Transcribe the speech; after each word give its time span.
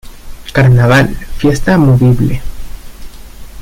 Carnaval: 0.51 1.15
Fiesta 1.37 1.77
movible. 1.77 2.41